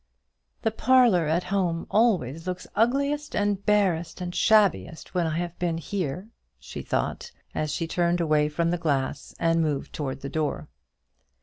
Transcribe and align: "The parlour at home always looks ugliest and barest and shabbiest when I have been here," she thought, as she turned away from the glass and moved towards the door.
"The 0.63 0.71
parlour 0.71 1.27
at 1.27 1.43
home 1.43 1.85
always 1.91 2.47
looks 2.47 2.65
ugliest 2.75 3.35
and 3.35 3.63
barest 3.63 4.19
and 4.19 4.33
shabbiest 4.33 5.13
when 5.13 5.27
I 5.27 5.37
have 5.37 5.59
been 5.59 5.77
here," 5.77 6.27
she 6.57 6.81
thought, 6.81 7.31
as 7.53 7.71
she 7.71 7.85
turned 7.85 8.19
away 8.19 8.49
from 8.49 8.71
the 8.71 8.79
glass 8.79 9.35
and 9.39 9.61
moved 9.61 9.93
towards 9.93 10.23
the 10.23 10.27
door. 10.29 10.69